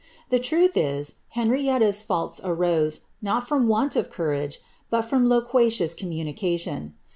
The 0.29 0.39
truth 0.39 0.75
is, 0.75 1.19
Henrietta's 1.37 2.01
faults 2.01 2.41
arose, 2.43 3.01
not 3.21 3.47
from 3.47 3.67
want 3.67 3.95
of 3.95 4.09
coo 4.09 4.29
rage, 4.29 4.59
but 4.89 5.03
from 5.05 5.29
loquacious 5.29 5.93
communication. 5.93 6.95